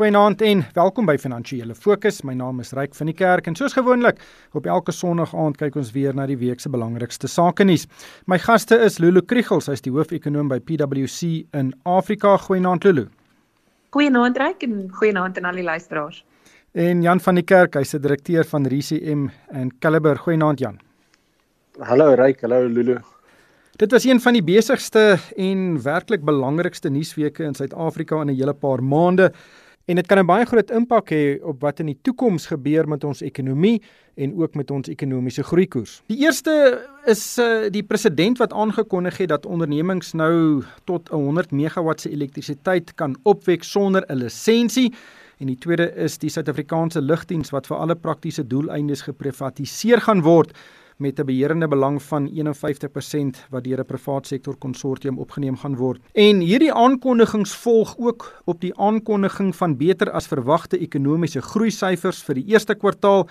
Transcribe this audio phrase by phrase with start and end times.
[0.00, 2.22] Goeienaand en welkom by Finansiële Fokus.
[2.24, 4.22] My naam is Ryk van die Kerk en soos gewoonlik
[4.56, 7.84] op elke Sondag aand kyk ons weer na die week se belangrikste sake nuus.
[8.24, 12.38] My gaste is Lulu Kriel, sy is die hoof-ekonoom by PwC in Afrika.
[12.46, 13.04] Goeienaand Lulu.
[13.92, 16.24] Goeienaand Ryk en goeienaand aan al die luisteraars.
[16.72, 20.16] En Jan van die Kerk, hy's die direkteur van RCM en Caliber.
[20.16, 20.80] Goeienaand Jan.
[21.76, 23.02] Hallo Ryk, hallo Lulu.
[23.76, 28.54] Dit was een van die besigste en werklik belangrikste nuusweke in Suid-Afrika in 'n hele
[28.54, 29.32] paar maande
[29.90, 33.04] en dit kan 'n baie groot impak hê op wat in die toekoms gebeur met
[33.04, 33.82] ons ekonomie
[34.14, 36.02] en ook met ons ekonomiese groeikoers.
[36.06, 42.00] Die eerste is uh, die president wat aangekondig het dat ondernemings nou tot 100 megawatt
[42.00, 44.94] se elektrisiteit kan opwek sonder 'n lisensie.
[45.38, 50.52] En die tweede is die Suid-Afrikaanse lugdiens wat vir alle praktiese doeleindes geprivatiseer gaan word
[51.00, 56.00] met 'n beheerende belang van 51% wat deur 'n privaat sektor konsortium opgeneem gaan word.
[56.12, 62.22] En hierdie aankondigings volg ook op die aankondiging van beter as verwagte ekonomiese groei syfers
[62.22, 63.28] vir die eerste kwartaal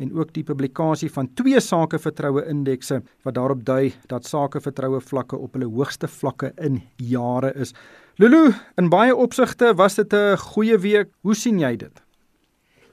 [0.00, 5.52] en ook die publikasie van twee sakevertroue indekse wat daarop dui dat sakevertroue vlakke op
[5.52, 7.74] hulle hoogste vlakke in jare is.
[8.16, 11.08] Lulu, in baie opsigte was dit 'n goeie week.
[11.20, 12.02] Hoe sien jy dit?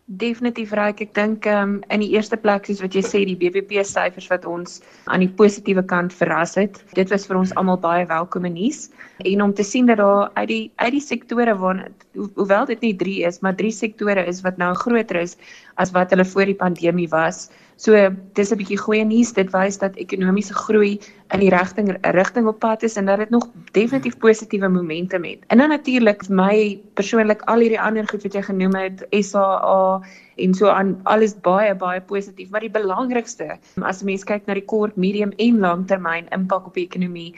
[0.07, 1.01] Definitief reg.
[1.03, 4.45] Ek dink um, in die eerste plek soos wat jy sê die BBP syfers wat
[4.47, 4.77] ons
[5.11, 6.79] aan die positiewe kant verras het.
[6.95, 8.85] Dit was vir ons almal baie welkome nuus.
[9.27, 11.83] En om te sien dat daar uit die uit die sektore waar
[12.15, 15.35] ho hoewel dit nie 3 is, maar 3 sektore is wat nou groter is
[15.75, 17.49] as wat hulle voor die pandemie was.
[17.75, 17.91] So
[18.39, 19.35] dis 'n bietjie goeie nuus.
[19.35, 21.01] Dit wys dat ekonomiese groei
[21.35, 25.43] in die rigting rigting op pad is en dat dit nog definitief positiewe momentum het.
[25.47, 30.01] En dan natuurlik my persoonlik al hierdie ander goed wat jy genoem het, SAA
[30.37, 34.65] en so aan alles baie baie positief, maar die belangrikste as mens kyk na die
[34.65, 37.33] kort, medium en langtermyn impak op die ekonomie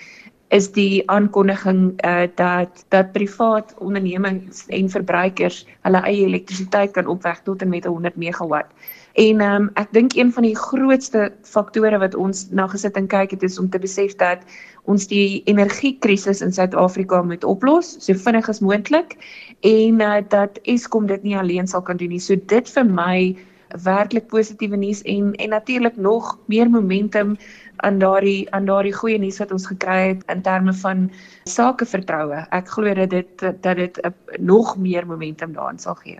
[0.49, 7.43] is die aankondiging uh, dat dat privaat ondernemings en verbruikers hulle eie elektrisiteit kan opwek
[7.45, 8.71] tot en met 100 megawatt.
[9.13, 13.35] En um, ek dink een van die grootste faktore wat ons na gesit en kyk
[13.35, 14.41] het is om te besef dat
[14.89, 19.17] ons die energiekrisis in Suid-Afrika moet oplos so vinnig as moontlik
[19.61, 22.23] en uh, dat Eskom dit nie alleen sal kan doen nie.
[22.23, 23.37] So dit vir my
[23.85, 27.37] werklik positiewe nuus en en natuurlik nog meer momentum
[27.83, 31.07] aan daardie aan daardie goeie nuus wat ons gekry het in terme van
[31.43, 32.45] sakevertroue.
[32.55, 36.19] Ek glo dat dit dat dit uh, nog meer momentum daarin sal gee.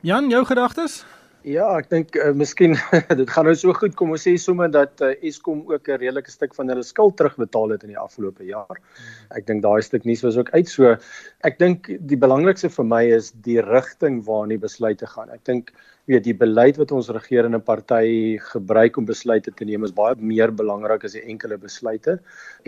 [0.00, 1.04] Jan, jou gedagtes?
[1.44, 2.72] Ja, ek dink uh, miskien
[3.20, 6.32] dit gaan nou so goed kom ons sê sommer dat uh, Eskom ook 'n redelike
[6.32, 8.80] stuk van hulle skuld terugbetaal het in die afgelope jaar.
[9.36, 10.96] Ek dink daai stuk nuus was ook uit so.
[11.44, 15.28] Ek dink die belangrikste vir my is die rigting waarna die besluite gaan.
[15.36, 15.74] Ek dink
[16.10, 20.52] weet die beleid wat ons regerende party gebruik om besluite te neem is baie meer
[20.52, 22.18] belangrik as die enkele besluite.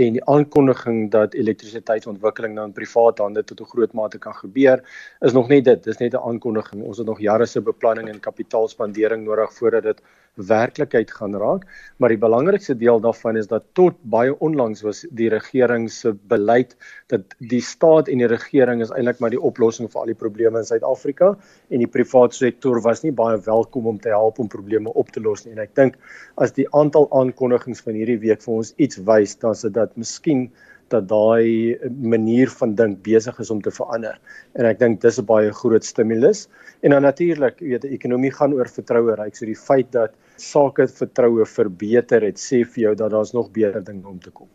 [0.00, 4.82] En die aankondiging dat elektrisiteitsontwikkeling nou in private hande tot 'n groot mate kan gebeur
[5.20, 5.84] is nog net dit.
[5.84, 6.82] Dis net 'n aankondiging.
[6.82, 10.00] Ons het nog jare se beplanning en kapitaalspandering nodig voordat dit
[10.36, 11.64] werklikheid gaan raak
[11.96, 16.76] maar die belangrikste deel daarvan is dat tot baie onlangs was die regering se beleid
[17.12, 20.58] dat die staat en die regering is eintlik maar die oplossing vir al die probleme
[20.58, 21.32] in Suid-Afrika
[21.70, 25.20] en die private sektor was nie baie welkom om te help om probleme op te
[25.20, 25.54] los nie.
[25.56, 25.98] En ek dink
[26.42, 30.48] as die aantal aankondigings van hierdie week vir ons iets wys, dan is dit miskien
[30.94, 34.20] dat daai manier van dink besig is om te verander.
[34.54, 36.46] En ek dink dis 'n baie groot stimulus.
[36.82, 39.34] En dan natuurlik, jy weet, die ekonomie gaan oor vertroue reik.
[39.34, 43.84] So die feit dat sake vertroue verbeter het, sê vir jou dat daar's nog beter
[43.84, 44.48] dinge om te kom.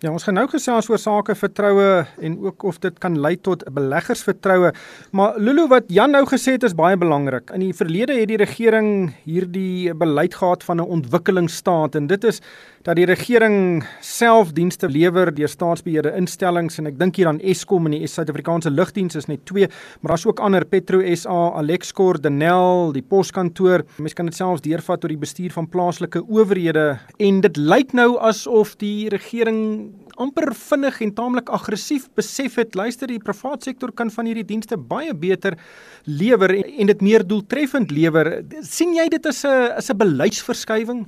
[0.00, 1.88] Ja, ons gaan nou gesels oor sake vertroue
[2.24, 4.70] en ook of dit kan lei tot beleggersvertroue.
[5.12, 7.52] Maar Lulu wat Jan nou gesê het is baie belangrik.
[7.52, 12.40] In die verlede het die regering hierdie beleid gehad van 'n ontwikkelingsstaat en dit is
[12.82, 17.84] dat die regering self dienste lewer deur staatsbeheerde instellings en ek dink hier aan Eskom
[17.84, 19.68] en die Suid-Afrikaanse Lugdiens is net twee,
[20.00, 23.84] maar daar's ook ander Petro SA, Alexkor, Denel, die poskantoor.
[23.98, 28.18] Mens kan dit selfs deurvat tot die bestuur van plaaslike owerhede en dit lyk nou
[28.18, 34.10] asof die regering amper vinnig en taamlik aggressief besef het luister die private sektor kan
[34.10, 35.58] van hierdie dienste baie beter
[36.04, 38.42] lewer en, en dit meer doeltreffend lewer.
[38.62, 41.06] Sien jy dit as 'n as 'n beleidsverskywing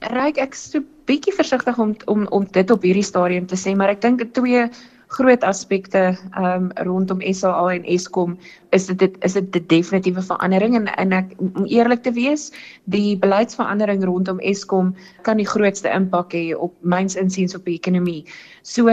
[0.00, 3.92] Ryk ek so bietjie versigtig om om om dit op hierdie stadium te sê maar
[3.92, 4.64] ek dink twee
[5.10, 8.36] groot aspekte um rondom SAA en Eskom
[8.70, 12.52] is dit is dit 'n definitiewe verandering en en ek om eerlik te wees,
[12.84, 18.24] die beleidsverandering rondom Eskom kan die grootste impak hê op myns insiens op die ekonomie.
[18.62, 18.86] So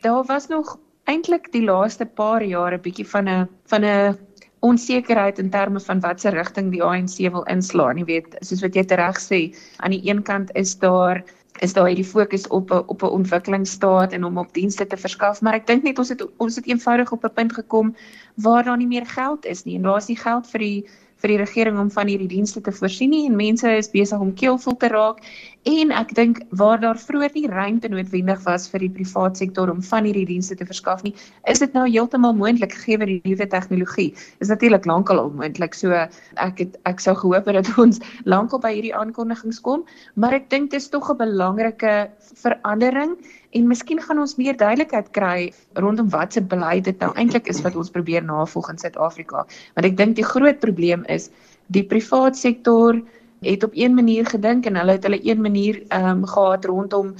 [0.00, 4.16] daar was nog eintlik die laaste paar jare bietjie van 'n van 'n
[4.60, 7.98] onsekerheid in terme van watter rigting die ANC wil inslaan.
[7.98, 9.40] Jy weet, soos wat jy reg sê,
[9.76, 11.24] aan die een kant is daar
[11.58, 15.40] is daar hierdie fokus op 'n op 'n ontwikkelingsstaat en om op dienste te verskaf,
[15.40, 17.96] maar ek dink net ons het ons het eenvoudig op 'n punt gekom
[18.34, 20.88] waar daar nie meer geld is nie en daar is nie geld vir die
[21.20, 24.32] vir die regering om van hierdie dienste te voorsien nie en mense is besig om
[24.34, 25.20] keelvol te raak
[25.68, 29.82] en ek dink waar daar vroeër nie ruimte noodwendig was vir die privaat sektor om
[29.84, 31.12] van hierdie dienste te verskaf nie
[31.52, 34.14] is dit nou heeltemal moontlik gegee die nuwe tegnologie.
[34.40, 38.72] Is natuurlik lankal onmoontlik so ek het ek sou gehoop het dat ons lankal by
[38.76, 39.84] hierdie aankondigings kom
[40.14, 42.10] maar ek dink dit is tog 'n belangrike
[42.42, 43.16] verandering
[43.50, 47.62] en miskien gaan ons meer duidelikheid kry rondom wat se beleid dit nou eintlik is
[47.66, 49.46] wat ons probeer navolg in Suid-Afrika.
[49.74, 51.30] Want ek dink die groot probleem is
[51.74, 53.00] die privaat sektor
[53.42, 57.14] het op een manier gedink en hulle het hulle een manier ehm um, gehad rondom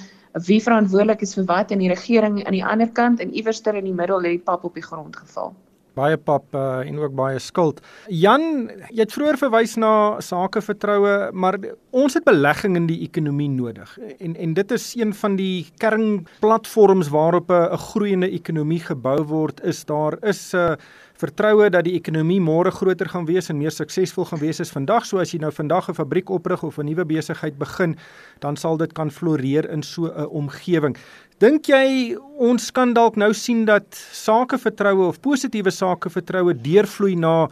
[0.47, 3.89] wie verantwoordelik is vir wat in die regering aan die ander kant en iewerster in
[3.89, 5.55] die middel het die pap op die grond geval
[6.01, 7.81] baie pap uh, en ook baie skuld.
[8.09, 9.93] Jan, jy het vroeër verwys na
[10.25, 11.59] sakevertroue, maar
[11.91, 13.93] ons het belegging in die ekonomie nodig.
[14.19, 19.61] En en dit is een van die kernplatforms waarop 'n groeiende ekonomie gebou word.
[19.65, 20.77] Is daar is 'n uh,
[21.21, 25.07] vertroue dat die ekonomie môre groter gaan wees en meer suksesvol gaan wees as vandag.
[25.09, 27.97] So as jy nou vandag 'n fabriek oprig of 'n nuwe besigheid begin,
[28.41, 30.97] dan sal dit kan floreer in so 'n omgewing.
[31.39, 37.49] Dink jy ons kan dalk nou sien dat sakevertroue of positiewe sakevertroue deurvloei na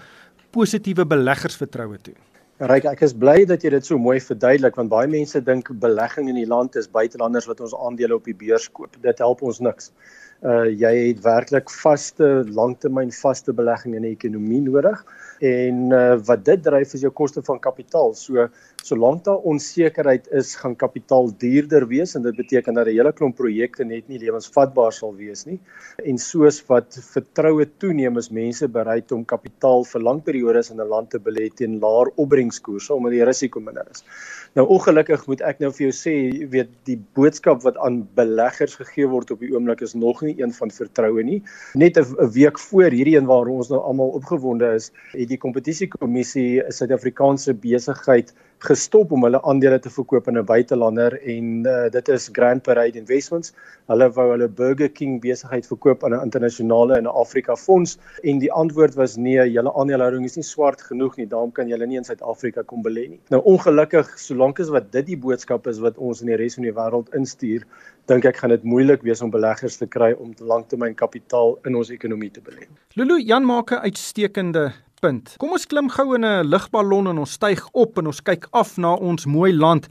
[0.52, 2.14] positiewe beleggersvertroue toe?
[2.58, 6.28] Ryk, ek is bly dat jy dit so mooi verduidelik want baie mense dink belegging
[6.28, 8.96] in die land is buitelanders wat ons aandele op die beurs koop.
[9.00, 9.92] Dit help ons niks
[10.46, 15.00] uh jy het werklik vaste langtermyn vaste belegging in die ekonomie nodig
[15.42, 18.14] en uh wat dit dryf is jou koste van kapitaal.
[18.14, 18.46] So
[18.86, 23.36] solank daar onsekerheid is, gaan kapitaal duurder wees en dit beteken dat 'n hele klomp
[23.36, 25.58] projekte net nie lewensvatbaar sal wees nie.
[26.04, 30.88] En soos wat vertroue toeneem, is mense bereid om kapitaal vir lang periodes in 'n
[30.88, 34.04] land te belê teen laer opbrengskoerse omdat die risiko minder is.
[34.54, 39.06] Nou ongelukkig moet ek nou vir jou sê, weet, die boodskap wat aan beleggers gegee
[39.06, 41.42] word op die oomblik is nog nie een van vertroue nie.
[41.74, 46.62] Net 'n week voor hierdie een waar ons nou almal opgewonde is, het die kompetisiekommissie
[46.62, 48.34] 'n Suid-Afrikaanse besigheid
[48.64, 52.98] gestop om hulle aandele te verkoop aan 'n buitelander en uh, dit is Grand Parade
[52.98, 53.52] Investments.
[53.86, 58.38] Hulle wou hulle Burger King besigheid verkoop aan 'n internasionale en 'n Afrika fonds en
[58.38, 61.96] die antwoord was nee, julle aandelehouding is nie swart genoeg nie, daarom kan julle nie
[61.96, 63.20] in Suid-Afrika kom belê nie.
[63.30, 66.64] Nou ongelukkig, solank as wat dit die boodskap is wat ons in die res van
[66.64, 67.62] die wêreld instuur,
[68.06, 71.90] dink ek gaan dit moeilik wees om beleggers te kry om langtermyn kapitaal in ons
[71.90, 72.66] ekonomie te belê.
[72.96, 75.34] Lulu Jan maak 'n uitstekende punt.
[75.38, 78.76] Kom ons klim gou in 'n lugballon en ons styg op en ons kyk af
[78.76, 79.88] na ons mooi land.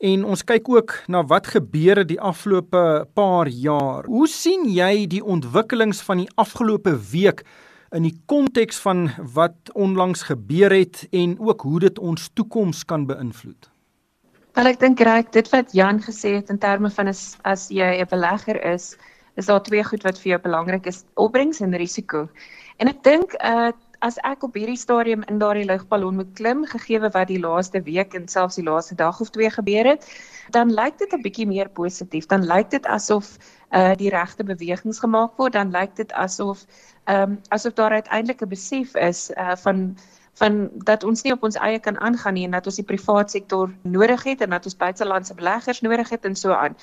[0.00, 4.04] En ons kyk ook na wat gebeur het die afgelope paar jaar.
[4.04, 7.44] Hoe sien jy die ontwikkelings van die afgelope week
[7.90, 13.06] in die konteks van wat onlangs gebeur het en ook hoe dit ons toekoms kan
[13.06, 13.70] beïnvloed?
[14.56, 18.00] Wel ek dink reg dit wat Jan gesê het in terme van as as jy
[18.00, 18.96] 'n belegger is,
[19.36, 22.28] is daar twee goed wat vir jou belangrik is: opbrengs en risiko.
[22.76, 23.72] En ek dink uh
[24.06, 28.14] as ek op hierdie stadium in daardie lugballon moet klim gegee wat die laaste week
[28.14, 30.06] en selfs die laaste dag of twee gebeur het,
[30.54, 32.26] dan lyk dit 'n bietjie meer positief.
[32.26, 33.36] Dan lyk dit asof
[33.72, 36.66] uh die regte bewegings gemaak word, dan lyk dit asof
[37.04, 39.96] ehm um, asof daar uiteindelik 'n besef is uh van
[40.36, 43.30] van dat ons nie op ons eie kan aangaan nie en dat ons die privaat
[43.30, 46.76] sektor nodig het en dat ons buitelandse beleggers nodig het en so aan.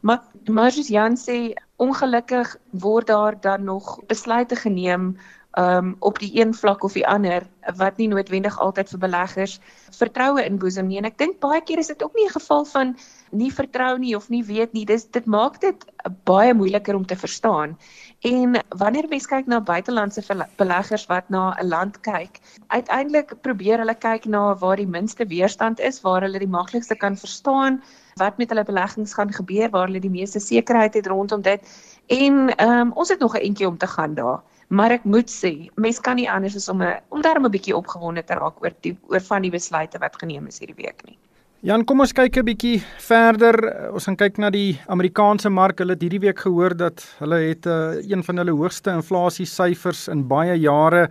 [0.00, 5.16] Maar maar soos Jan sê, ongelukkig word daar dan nog besluite geneem
[5.58, 7.42] um op die een vlak of die ander
[7.76, 9.58] wat nie noodwendig altyd vir beleggers
[9.98, 10.98] vertroue inboesem nie.
[11.00, 12.96] En ek dink baie keer is dit ook nie 'n geval van
[13.30, 14.84] nie vertrou nie of nie weet nie.
[14.84, 15.84] Dis dit maak dit
[16.24, 17.76] baie moeiliker om te verstaan.
[18.22, 20.22] En wanneer mens kyk na buitelandse
[20.56, 25.80] beleggers wat na 'n land kyk uiteindelik probeer hulle kyk na waar die minste weerstand
[25.80, 27.82] is waar hulle die maklikste kan verstaan
[28.16, 31.60] wat met hulle beleggings gaan gebeur waar hulle die meeste sekerheid het rondom dit.
[32.06, 35.70] En um, ons het nog 'n entjie om te gaan daar Maar ek moet sê,
[35.80, 38.72] mens kan nie anders as om 'n om daarom 'n bietjie opgewonde te raak oor
[38.80, 41.18] die oor van die besluite wat geneem is hierdie week nie.
[41.60, 43.90] Jan, kom ons kyk 'n bietjie verder.
[43.92, 45.78] Ons gaan kyk na die Amerikaanse mark.
[45.78, 48.90] Hulle het hierdie week gehoor dat hulle het 'n uh, eh, een van hulle hoogste
[48.90, 51.08] inflasie syfers in baie jare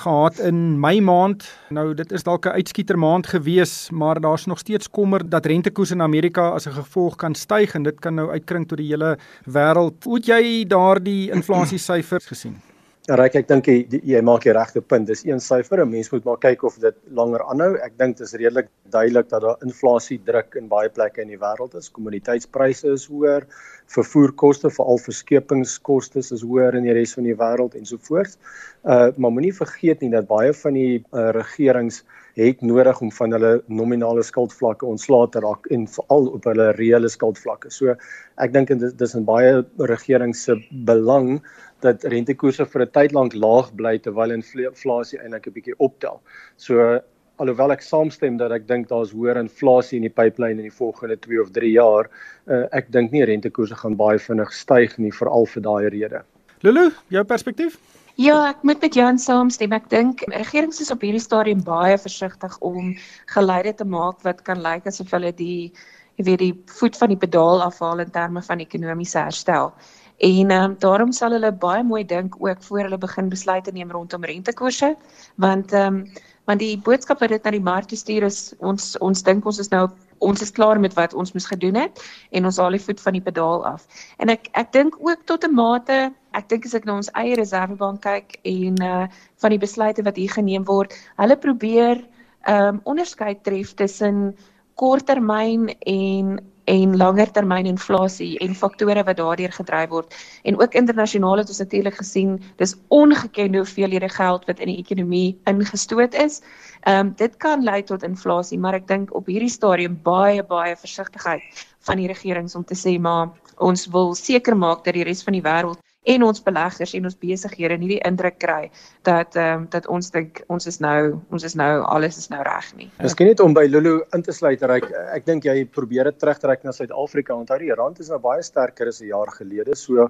[0.00, 1.44] gehad in Mei maand.
[1.68, 5.94] Nou dit is dalk 'n uitskieter maand gewees, maar daar's nog steeds kommer dat rentekoerse
[5.94, 9.18] in Amerika as 'n gevolg kan styg en dit kan nou uitkring tot die hele
[9.44, 10.04] wêreld.
[10.04, 12.69] Hoe het jy daardie inflasie syfers gesien?
[13.10, 15.08] Ryk, ek dink jy maak die regte punt.
[15.08, 15.80] Dis een syfer.
[15.82, 17.74] 'n Mens moet maar kyk of dit langer aanhou.
[17.82, 21.40] Ek dink dit is redelik duidelik dat daar inflasie druk in baie plekke in die
[21.40, 21.90] wêreld is.
[21.90, 23.48] Kommoditeitspryse is hoër,
[23.90, 28.38] vervoerkoste, veral verskepingskoste is hoër in die res van die wêreld en so voort.
[28.84, 32.04] Uh maar moenie vergeet nie dat baie van die uh, regerings
[32.38, 37.08] het nodig om van hulle nominale skuldvlakke ontslae te raak en veral op hulle reële
[37.08, 37.70] skuldvlakke.
[37.70, 37.96] So
[38.38, 41.40] ek dink dit is in baie regerings se belang
[41.82, 46.20] dat rentekoerse vir 'n tyd lank laag bly terwyl inflasie eintlik 'n bietjie optel.
[46.56, 47.00] So
[47.40, 51.16] alhoewel ek saamstem dat ek dink daar's hoër inflasie in die pipeline in die volgende
[51.16, 52.10] 2 of 3 jaar,
[52.46, 56.22] uh, ek dink nie rentekoerse gaan baie vinnig styg nie veral vir daai rede.
[56.60, 57.78] Lulu, jou perspektief?
[58.20, 59.72] Ja, ek moet met Jan saamstem.
[59.72, 62.92] Ek dink regerings is op hierdie stadium baie versigtig om
[63.32, 65.72] geleide te maak wat kan lyk asof hulle die
[66.20, 69.72] jy weet die voet van die pedaal afhaal in terme van ekonomiese herstel.
[70.20, 73.90] En ehm um, daarom sal hulle baie mooi dink ook voor hulle begin besluite neem
[73.90, 74.96] rondom rentekoerse,
[75.34, 76.04] want ehm um,
[76.44, 79.60] want die boodskap wat dit na die mark toe stuur is ons ons dink ons
[79.62, 79.86] is nou
[80.18, 82.02] ons is klaar met wat ons moes gedoen het
[82.36, 83.86] en ons haal die voet van die pedaal af.
[84.18, 87.36] En ek ek dink ook tot 'n mate, ek dink as ek na ons eie
[87.36, 89.06] reservebank kyk en uh
[89.40, 92.04] van die besluite wat hier geneem word, hulle probeer
[92.44, 94.36] ehm um, onderskeid tref tussen
[94.74, 100.14] korttermyn en en langer termyn inflasie en faktore wat daardeur gedryf word.
[100.44, 105.38] En ook internasionaal het ons natuurlik gesien dis ongekende hoeveelhede geld wat in die ekonomie
[105.44, 106.40] ingestoot is.
[106.82, 110.76] Ehm um, dit kan lei tot inflasie, maar ek dink op hierdie stadium baie baie
[110.76, 111.42] versigtigheid
[111.80, 115.36] van die regerings om te sê maar ons wil seker maak dat die res van
[115.36, 118.70] die wêreld en ons beleggers en ons besighede nie die indruk kry
[119.04, 122.40] dat ehm um, dat ons dink ons is nou ons is nou alles is nou
[122.46, 122.88] reg nie.
[123.04, 126.64] Miskien net om by Lulu in te sluit, ek ek dink jy probeer dit terugtrek
[126.64, 127.36] na Suid-Afrika.
[127.36, 129.76] Onthou die rand is nou baie sterker as 'n jaar gelede.
[129.76, 130.08] So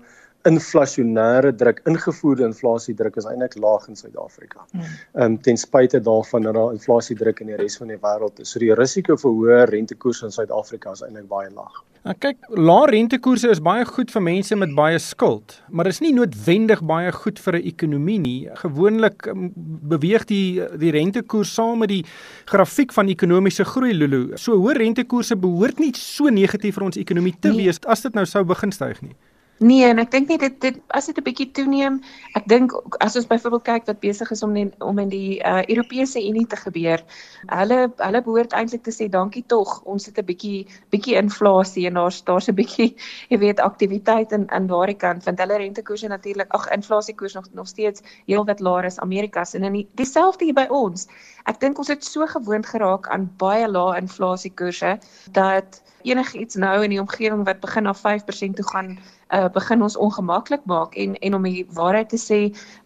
[0.49, 4.64] inflasionêre druk, ingevoerde inflasiedruk is eintlik laag in Suid-Afrika.
[4.70, 4.80] Hmm.
[5.14, 8.50] Ehm um, ten spyte daarvan dat daar inflasiedruk in die res van die wêreld is.
[8.50, 11.85] So die risiko vir hoë rentekoerse in Suid-Afrika is eintlik baie laag.
[12.00, 16.14] Nou kyk, lae rentekoerse is baie goed vir mense met baie skuld, maar is nie
[16.16, 18.49] noodwendig baie goed vir 'n ekonomie nie.
[18.62, 19.50] Gewoonlik um,
[19.92, 22.04] beweeg die die rentekoers saam met die
[22.47, 24.38] grafiek van ekonomiese groei Lulu.
[24.38, 27.66] So hoë rentekoerse behoort nie so negatief vir ons ekonomie te nee.
[27.66, 29.16] wees as dit nou sou begin styg nie.
[29.61, 31.99] Nee, en ek dink net dit dit as dit 'n bietjie toeneem,
[32.38, 32.73] ek dink
[33.05, 36.47] as ons byvoorbeeld kyk wat besig is om in om in die uh, Europese Unie
[36.47, 37.05] te gebeur,
[37.47, 39.83] hulle hulle behoort eintlik te sê dankie tog.
[39.85, 42.97] Ons het 'n bietjie bietjie inflasie en daar's daar's 'n bietjie
[43.33, 47.69] jy weet aktiwiteit in in daardie kant want hulle rentekoerse natuurlik, ag inflasiekoers nog nog
[47.69, 51.07] steeds heelwat laer as Amerika se en dieselfde hier by ons.
[51.44, 54.99] Ek dink ons het so gewoond geraak aan baie lae inflasiekoerse
[55.32, 58.99] dat enigiets nou in die omgewing wat begin na 5% toe gaan
[59.30, 62.40] uh, begin ons ongemaklik maak en en om die waarheid te sê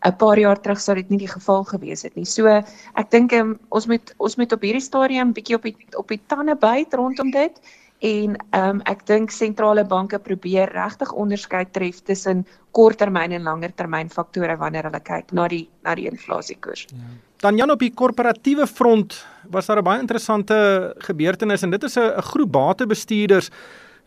[0.06, 2.24] 'n paar jaar terug sou dit nie die geval gewees het nie.
[2.24, 6.08] So ek dink um, ons moet ons moet op hierdie stadium bietjie op die op
[6.08, 7.60] die tande byt rondom dit
[8.04, 14.56] en um, ek dink sentrale banke probeer regtig onderskei tref tussen korttermyn en langtermyn faktore
[14.56, 16.86] wanneer hulle kyk na die na die inflasiekoers.
[16.90, 16.98] Ja.
[17.44, 19.18] Dan Jan op die korporatiewe front
[19.52, 23.50] was daar 'n baie interessante gebeurtenis en dit is 'n groep batebestuurders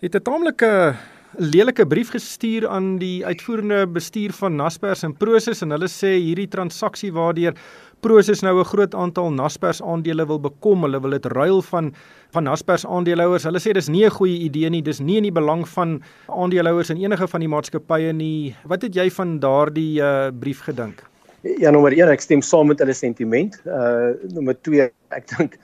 [0.02, 0.96] het 'n taamlike
[1.38, 6.48] lelike brief gestuur aan die uitvoerende bestuur van Naspers en Prosus en hulle sê hierdie
[6.48, 7.54] transaksie waardeur
[8.00, 11.94] Prosus nou 'n groot aantal Naspers aandele wil bekom, hulle wil dit ruil van
[12.32, 13.44] van Naspers aandeelhouers.
[13.44, 16.90] Hulle sê dis nie 'n goeie idee nie, dis nie in die belang van aandeelhouers
[16.90, 18.56] in enige van die maatskappye nie.
[18.66, 21.04] Wat het jy van daardie uh, brief gedink?
[21.46, 23.60] Ja, nommer 1, ek stem saam met hulle sentiment.
[23.70, 25.60] Uh nommer 2, ek dink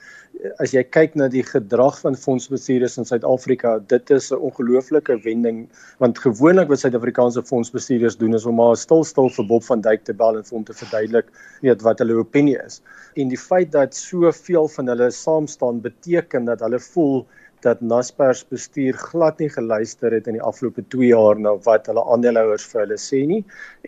[0.62, 5.66] as jy kyk na die gedrag van fondsbestuurders in Suid-Afrika, dit is 'n ongelooflike wending
[5.98, 10.04] want gewoonlik wat Suid-Afrikaanse fondsbestuurders doen is om maar stil stil vir Bob van Dijk
[10.04, 11.26] te bel en vir hom te verduidelik
[11.62, 12.82] weet wat hulle opinie is.
[13.16, 17.26] En die feit dat soveel van hulle saam staan beteken dat hulle voel
[17.64, 22.04] dat Naspers bestuur glad nie geluister het in die afgelope 2 jaar na wat hulle
[22.14, 23.40] aandeelhouers vir hulle sê nie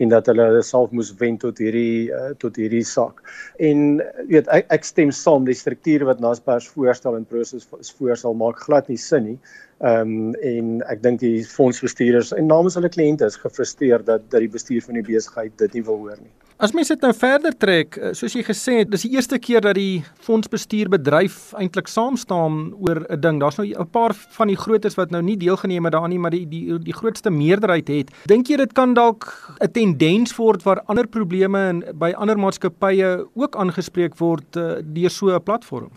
[0.03, 3.23] en dat hulle self moes wen tot hierdie uh, tot hierdie saak.
[3.69, 4.01] En
[4.33, 7.69] weet ek ek stem saam die struktuur wat Naspers voorstel en proses
[8.01, 9.39] voorstel maak glad nie sin nie.
[9.85, 14.41] Ehm um, en ek dink die fondsbestuurders en namens hulle kliënte is gefrustreerd dat dat
[14.41, 16.33] die bestuur van die besigheid dit nie wil hoor nie.
[16.57, 19.61] As mens dit nou verder trek, eh, soos jy gesê het, dis die eerste keer
[19.61, 23.41] dat die fondsbestuurbedryf eintlik saam staan oor 'n ding.
[23.41, 26.31] Daar's nou 'n paar van die grootes wat nou nie deelgeneem het daaraan nie, maar
[26.31, 28.11] die die die grootste meerderheid het.
[28.25, 33.27] Dink jy dit kan dalk 'n tendens word waar ander probleme in by ander maatskappye
[33.35, 35.91] ook aangespreek word uh, deur so 'n platform?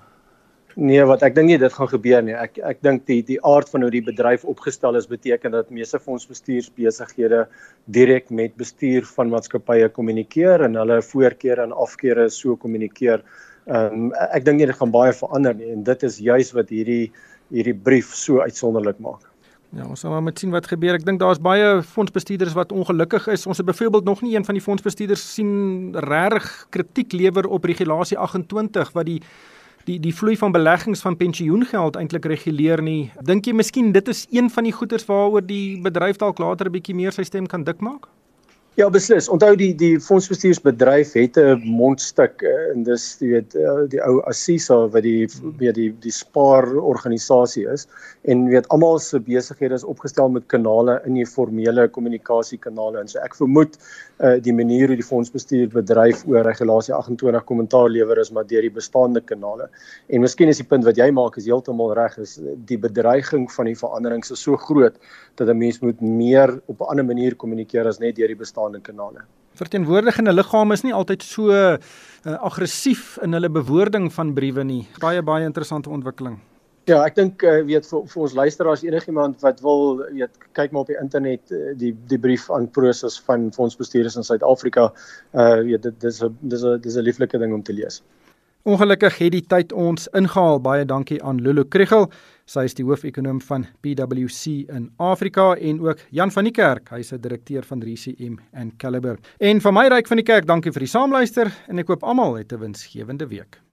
[0.79, 2.36] Nee, wat ek dink nie dit gaan gebeur nie.
[2.39, 6.00] Ek ek dink die die aard van hoe die bedryf opgestel is beteken dat meeste
[6.00, 7.41] fondsbestuursbesighede
[7.91, 13.25] direk met bestuur van maatskappye kommunikeer en hulle voorkeure en afkeure so kommunikeer.
[13.67, 16.71] Ehm um, ek dink nie dit gaan baie verander nie en dit is juis wat
[16.71, 17.12] hierdie
[17.51, 19.27] hierdie brief so uitsonderlik maak.
[19.75, 20.95] Ja, ons sal maar met sien wat gebeur.
[20.95, 23.45] Ek dink daar's baie fondsbestuurders wat ongelukkig is.
[23.45, 28.17] Ons het byvoorbeeld nog nie een van die fondsbestuurders sien regtig kritiek lewer op regulasie
[28.17, 29.21] 28 wat die
[29.89, 33.12] die die vloei van beleggings van pensioengeld eintlik reguleer nie.
[33.25, 36.77] Dink jy miskien dit is een van die goeders waaroor die bedryf dalk later 'n
[36.77, 38.08] bietjie meer sy stem kan dik maak?
[38.79, 39.25] Ja beslis.
[39.27, 44.21] Onthou die die fondsbestuursbedryf het 'n mondstuk eh, en dis jy weet eh, die ou
[44.31, 45.27] Assisa wat die
[45.59, 47.88] weet die die spaar organisasie is
[48.24, 53.19] en weet almal se besighede is opgestel met kanale in die formele kommunikasiekanale en so
[53.19, 53.75] ek vermoed
[54.19, 58.74] uh, die manier hoe die fondsbestuurbedryf oor regulasie 28 kommentaar lewer is maar deur die
[58.74, 59.69] bestaande kanale.
[60.09, 63.71] En miskien is die punt wat jy maak is heeltemal reg is die bedreiging van
[63.71, 64.95] die veranderings is so groot
[65.36, 68.68] dat 'n mens moet meer op 'n ander manier kommunikeer as net deur die bestaande
[68.69, 69.25] bestaande kanale.
[69.53, 71.77] Verteenwoordigende liggame is nie altyd so uh,
[72.39, 74.88] aggressief in hulle bewoording van briewe nie.
[74.99, 76.39] Baie baie interessante ontwikkeling.
[76.88, 80.88] Ja, ek dink uh, weet vir, vir ons luisteraars enigiemand wat wil weet kyk maar
[80.88, 84.89] op die internet uh, die die brief aan proses van fondsbestuurders in Suid-Afrika.
[85.33, 88.01] Uh weet dit dis 'n dis 'n dis 'n lieflike ding om te lees.
[88.63, 90.59] Ongelukkig het die tyd ons ingehaal.
[90.59, 92.09] Baie dankie aan Lulu Kriel.
[92.49, 97.13] Sy is die hoof-ekonoom van PwC in Afrika en ook Jan van die Kerk, hy's
[97.13, 99.19] 'n direkteur van RCM and Caliber.
[99.37, 102.37] En van my ryk van die kerk, dankie vir die saamluister en ek hoop almal
[102.37, 103.68] het 'n winsgewende week.